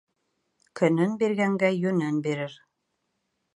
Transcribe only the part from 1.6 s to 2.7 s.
йүнен бирер.